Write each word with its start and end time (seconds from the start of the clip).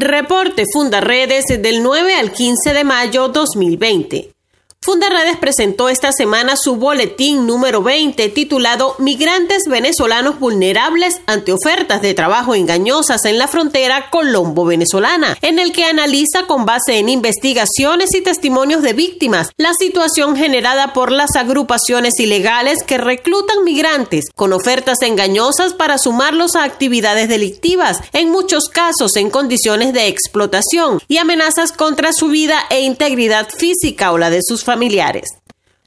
Reporte 0.00 0.64
Fundaredes 0.72 1.44
del 1.60 1.82
9 1.82 2.14
al 2.14 2.32
15 2.32 2.74
de 2.74 2.84
mayo 2.84 3.28
2020. 3.28 4.35
Fundaredes 4.86 5.36
presentó 5.36 5.88
esta 5.88 6.12
semana 6.12 6.54
su 6.56 6.76
boletín 6.76 7.44
número 7.44 7.82
20 7.82 8.28
titulado 8.28 8.94
Migrantes 9.00 9.64
venezolanos 9.68 10.38
vulnerables 10.38 11.20
ante 11.26 11.50
ofertas 11.50 12.02
de 12.02 12.14
trabajo 12.14 12.54
engañosas 12.54 13.24
en 13.24 13.36
la 13.36 13.48
frontera 13.48 14.10
colombo-venezolana, 14.10 15.38
en 15.42 15.58
el 15.58 15.72
que 15.72 15.86
analiza 15.86 16.46
con 16.46 16.66
base 16.66 17.00
en 17.00 17.08
investigaciones 17.08 18.14
y 18.14 18.20
testimonios 18.20 18.80
de 18.82 18.92
víctimas 18.92 19.50
la 19.56 19.74
situación 19.74 20.36
generada 20.36 20.92
por 20.92 21.10
las 21.10 21.34
agrupaciones 21.34 22.20
ilegales 22.20 22.84
que 22.84 22.96
reclutan 22.96 23.64
migrantes 23.64 24.26
con 24.36 24.52
ofertas 24.52 25.02
engañosas 25.02 25.74
para 25.74 25.98
sumarlos 25.98 26.54
a 26.54 26.62
actividades 26.62 27.28
delictivas, 27.28 28.02
en 28.12 28.30
muchos 28.30 28.68
casos 28.68 29.16
en 29.16 29.30
condiciones 29.30 29.92
de 29.92 30.06
explotación 30.06 31.00
y 31.08 31.16
amenazas 31.16 31.72
contra 31.72 32.12
su 32.12 32.28
vida 32.28 32.60
e 32.70 32.82
integridad 32.82 33.48
física 33.48 34.12
o 34.12 34.18
la 34.18 34.30
de 34.30 34.42
sus 34.44 34.62
familiares 34.62 34.75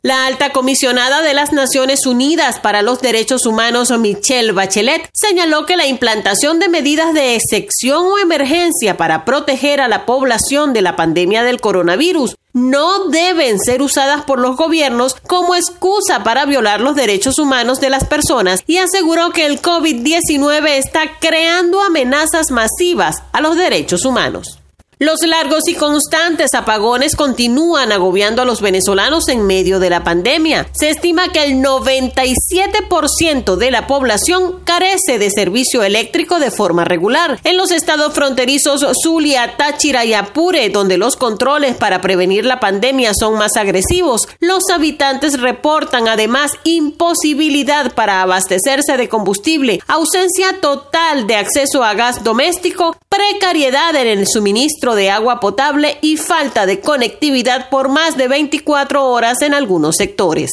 La 0.01 0.25
alta 0.25 0.53
comisionada 0.53 1.21
de 1.21 1.33
las 1.33 1.51
Naciones 1.51 2.05
Unidas 2.05 2.61
para 2.61 2.81
los 2.81 3.01
Derechos 3.01 3.45
Humanos, 3.45 3.91
Michelle 3.99 4.53
Bachelet, 4.53 5.09
señaló 5.11 5.65
que 5.65 5.75
la 5.75 5.87
implantación 5.87 6.57
de 6.59 6.69
medidas 6.69 7.13
de 7.13 7.35
excepción 7.35 8.05
o 8.05 8.17
emergencia 8.17 8.95
para 8.95 9.25
proteger 9.25 9.81
a 9.81 9.89
la 9.89 10.05
población 10.05 10.71
de 10.71 10.83
la 10.83 10.95
pandemia 10.95 11.43
del 11.43 11.59
coronavirus 11.59 12.37
no 12.53 13.09
deben 13.09 13.59
ser 13.59 13.81
usadas 13.81 14.23
por 14.23 14.39
los 14.39 14.55
gobiernos 14.55 15.17
como 15.27 15.53
excusa 15.53 16.23
para 16.23 16.45
violar 16.45 16.79
los 16.79 16.95
derechos 16.95 17.37
humanos 17.37 17.81
de 17.81 17.89
las 17.89 18.05
personas 18.05 18.63
y 18.67 18.77
aseguró 18.77 19.31
que 19.31 19.45
el 19.45 19.61
COVID-19 19.61 20.77
está 20.77 21.19
creando 21.19 21.81
amenazas 21.81 22.51
masivas 22.51 23.17
a 23.33 23.41
los 23.41 23.57
derechos 23.57 24.05
humanos. 24.05 24.59
Los 25.01 25.21
largos 25.21 25.69
y 25.69 25.75
constantes 25.75 26.53
apagones 26.53 27.15
continúan 27.15 27.93
agobiando 27.93 28.41
a 28.41 28.45
los 28.45 28.59
venezolanos 28.59 29.29
en 29.29 29.47
medio 29.47 29.79
de 29.79 29.89
la 29.89 30.03
pandemia. 30.03 30.67
Se 30.73 30.89
estima 30.89 31.29
que 31.29 31.41
el 31.41 31.63
97% 31.63 33.55
de 33.55 33.71
la 33.71 33.87
población 33.87 34.59
carece 34.65 35.17
de 35.17 35.31
servicio 35.31 35.83
eléctrico 35.83 36.39
de 36.39 36.51
forma 36.51 36.83
regular. 36.83 37.39
En 37.45 37.55
los 37.55 37.71
estados 37.71 38.13
fronterizos 38.13 38.85
Zulia, 39.01 39.55
Táchira 39.55 40.03
y 40.03 40.13
Apure, 40.13 40.67
donde 40.67 40.97
los 40.97 41.15
controles 41.15 41.77
para 41.77 42.01
prevenir 42.01 42.43
la 42.43 42.59
pandemia 42.59 43.13
son 43.13 43.37
más 43.37 43.55
agresivos, 43.55 44.27
los 44.41 44.63
habitantes 44.69 45.39
reportan 45.39 46.09
además 46.09 46.51
imposibilidad 46.65 47.93
para 47.93 48.21
abastecerse 48.21 48.97
de 48.97 49.07
combustible, 49.07 49.79
ausencia 49.87 50.59
total 50.59 51.25
de 51.25 51.37
acceso 51.37 51.85
a 51.85 51.93
gas 51.93 52.25
doméstico, 52.25 52.97
precariedad 53.07 53.95
en 53.95 54.19
el 54.19 54.27
suministro 54.27 54.88
de 54.95 55.09
agua 55.09 55.39
potable 55.39 55.97
y 56.01 56.17
falta 56.17 56.65
de 56.65 56.79
conectividad 56.79 57.69
por 57.69 57.89
más 57.89 58.17
de 58.17 58.27
24 58.27 59.05
horas 59.05 59.41
en 59.41 59.53
algunos 59.53 59.95
sectores. 59.95 60.51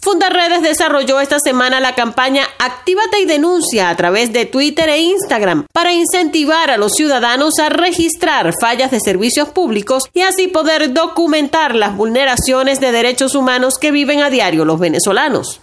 Fundaredes 0.00 0.62
desarrolló 0.62 1.20
esta 1.20 1.40
semana 1.40 1.80
la 1.80 1.96
campaña 1.96 2.44
Actívate 2.60 3.20
y 3.20 3.24
denuncia 3.24 3.90
a 3.90 3.96
través 3.96 4.32
de 4.32 4.46
Twitter 4.46 4.88
e 4.88 5.00
Instagram 5.00 5.66
para 5.72 5.92
incentivar 5.92 6.70
a 6.70 6.76
los 6.76 6.92
ciudadanos 6.92 7.58
a 7.58 7.68
registrar 7.68 8.52
fallas 8.60 8.92
de 8.92 9.00
servicios 9.00 9.48
públicos 9.48 10.04
y 10.14 10.20
así 10.20 10.46
poder 10.46 10.94
documentar 10.94 11.74
las 11.74 11.96
vulneraciones 11.96 12.78
de 12.78 12.92
derechos 12.92 13.34
humanos 13.34 13.74
que 13.78 13.90
viven 13.90 14.22
a 14.22 14.30
diario 14.30 14.64
los 14.64 14.78
venezolanos. 14.78 15.60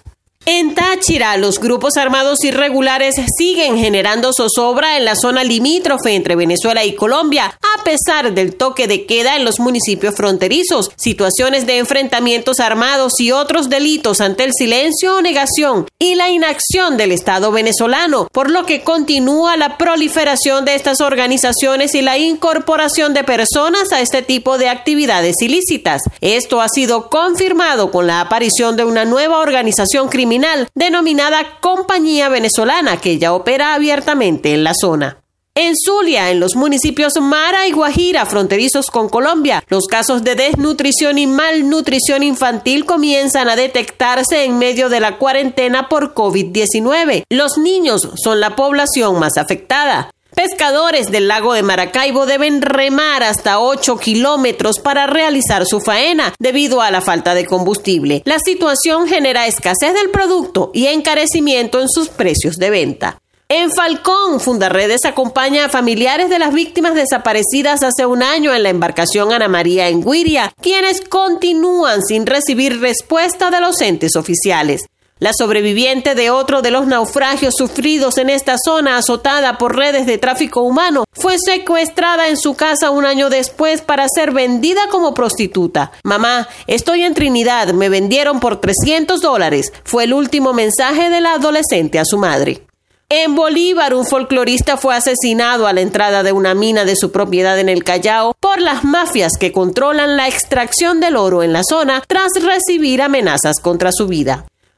En 0.47 0.75
Táchira, 0.75 1.37
los 1.37 1.59
grupos 1.59 1.97
armados 1.97 2.43
irregulares 2.43 3.15
siguen 3.35 3.79
generando 3.79 4.31
zozobra 4.31 4.95
en 4.95 5.03
la 5.03 5.15
zona 5.15 5.43
limítrofe 5.43 6.13
entre 6.13 6.35
Venezuela 6.35 6.85
y 6.85 6.93
Colombia, 6.93 7.57
a 7.75 7.83
pesar 7.83 8.35
del 8.35 8.55
toque 8.55 8.87
de 8.87 9.07
queda 9.07 9.37
en 9.37 9.43
los 9.43 9.59
municipios 9.59 10.13
fronterizos, 10.13 10.91
situaciones 10.97 11.65
de 11.65 11.79
enfrentamientos 11.79 12.59
armados 12.59 13.13
y 13.19 13.31
otros 13.31 13.69
delitos 13.69 14.21
ante 14.21 14.43
el 14.43 14.51
silencio 14.53 15.15
o 15.15 15.21
negación 15.23 15.87
y 15.97 16.13
la 16.13 16.29
inacción 16.29 16.95
del 16.95 17.11
Estado 17.11 17.51
venezolano, 17.51 18.27
por 18.31 18.51
lo 18.51 18.67
que 18.67 18.83
continúa 18.83 19.57
la 19.57 19.79
proliferación 19.79 20.63
de 20.63 20.75
estas 20.75 21.01
organizaciones 21.01 21.95
y 21.95 22.03
la 22.03 22.19
incorporación 22.19 23.15
de 23.15 23.23
personas 23.23 23.91
a 23.91 24.01
este 24.01 24.21
tipo 24.21 24.59
de 24.59 24.69
actividades 24.69 25.41
ilícitas. 25.41 26.03
Esto 26.21 26.61
ha 26.61 26.69
sido 26.69 27.09
confirmado 27.09 27.89
con 27.89 28.05
la 28.05 28.21
aparición 28.21 28.75
de 28.75 28.85
una 28.85 29.05
nueva 29.05 29.39
organización 29.39 30.07
criminal 30.07 30.34
denominada 30.73 31.59
Compañía 31.61 32.29
Venezolana, 32.29 32.97
que 32.97 33.17
ya 33.17 33.33
opera 33.33 33.73
abiertamente 33.73 34.53
en 34.53 34.63
la 34.63 34.73
zona. 34.73 35.17
En 35.57 35.73
Zulia, 35.77 36.31
en 36.31 36.41
los 36.41 36.57
municipios 36.57 37.13
Mara 37.21 37.65
y 37.65 37.71
Guajira, 37.71 38.25
fronterizos 38.25 38.91
con 38.91 39.07
Colombia, 39.07 39.63
los 39.69 39.87
casos 39.87 40.21
de 40.21 40.35
desnutrición 40.35 41.17
y 41.17 41.27
malnutrición 41.27 42.23
infantil 42.23 42.85
comienzan 42.85 43.47
a 43.47 43.55
detectarse 43.55 44.43
en 44.43 44.57
medio 44.57 44.89
de 44.89 44.99
la 44.99 45.17
cuarentena 45.17 45.87
por 45.87 46.13
COVID-19. 46.13 47.23
Los 47.29 47.57
niños 47.57 48.09
son 48.21 48.41
la 48.41 48.57
población 48.57 49.17
más 49.17 49.37
afectada. 49.37 50.11
Pescadores 50.35 51.11
del 51.11 51.29
lago 51.29 51.53
de 51.53 51.63
Maracaibo 51.63 52.25
deben 52.25 52.61
remar 52.61 53.23
hasta 53.23 53.59
8 53.61 53.97
kilómetros 53.97 54.79
para 54.79 55.07
realizar 55.07 55.65
su 55.65 55.79
faena 55.79 56.33
debido 56.39 56.81
a 56.81 56.91
la 56.91 56.99
falta 56.99 57.33
de 57.33 57.45
combustible. 57.45 58.21
La 58.25 58.39
situación 58.39 59.07
genera 59.07 59.47
escasez 59.47 59.93
del 59.93 60.09
producto 60.09 60.71
y 60.73 60.87
encarecimiento 60.87 61.79
en 61.79 61.87
sus 61.87 62.09
precios 62.09 62.57
de 62.57 62.69
venta. 62.69 63.21
En 63.47 63.71
Falcón, 63.71 64.41
Fundarredes 64.41 65.05
acompaña 65.05 65.65
a 65.65 65.69
familiares 65.69 66.29
de 66.29 66.39
las 66.39 66.53
víctimas 66.53 66.95
desaparecidas 66.95 67.83
hace 67.83 68.05
un 68.05 68.21
año 68.21 68.53
en 68.53 68.63
la 68.63 68.69
embarcación 68.69 69.31
Ana 69.31 69.47
María 69.47 69.87
en 69.87 70.03
Guiria, 70.03 70.51
quienes 70.61 70.99
continúan 70.99 72.01
sin 72.01 72.25
recibir 72.25 72.81
respuesta 72.81 73.51
de 73.51 73.61
los 73.61 73.79
entes 73.81 74.15
oficiales. 74.15 74.87
La 75.17 75.31
sobreviviente 75.31 76.13
de 76.13 76.29
otro 76.29 76.61
de 76.61 76.71
los 76.71 76.87
naufragios 76.87 77.53
sufridos 77.57 78.17
en 78.17 78.29
esta 78.29 78.57
zona 78.57 78.97
azotada 78.97 79.57
por 79.57 79.73
redes 79.73 80.05
de 80.05 80.17
tráfico 80.17 80.61
humano 80.61 81.05
fue 81.13 81.37
secuestrada 81.39 82.27
en 82.27 82.35
su 82.35 82.55
casa 82.55 82.89
un 82.89 83.05
año 83.05 83.29
después 83.29 83.81
para 83.81 84.09
ser 84.09 84.33
vendida 84.33 84.89
como 84.91 85.13
prostituta. 85.13 85.93
Mamá, 86.03 86.49
estoy 86.67 87.03
en 87.03 87.13
Trinidad, 87.13 87.73
me 87.73 87.87
vendieron 87.87 88.41
por 88.41 88.59
300 88.59 89.21
dólares, 89.21 89.71
fue 89.85 90.03
el 90.03 90.13
último 90.13 90.51
mensaje 90.51 91.09
de 91.09 91.21
la 91.21 91.35
adolescente 91.35 91.97
a 91.97 92.03
su 92.03 92.17
madre. 92.17 92.63
En 93.07 93.35
Bolívar, 93.35 93.93
un 93.93 94.05
folclorista 94.05 94.75
fue 94.75 94.95
asesinado 94.95 95.65
a 95.65 95.71
la 95.71 95.79
entrada 95.79 96.23
de 96.23 96.33
una 96.33 96.55
mina 96.55 96.83
de 96.83 96.97
su 96.97 97.13
propiedad 97.13 97.57
en 97.57 97.69
el 97.69 97.85
Callao 97.85 98.33
por 98.41 98.59
las 98.59 98.83
mafias 98.83 99.37
que 99.39 99.53
controlan 99.53 100.17
la 100.17 100.27
extracción 100.27 100.99
del 100.99 101.15
oro 101.15 101.41
en 101.41 101.53
la 101.53 101.61
zona 101.63 102.03
tras 102.05 102.31
recibir 102.41 103.01
amenazas 103.01 103.61
contra 103.61 103.93
su 103.93 104.07
vida. 104.07 104.45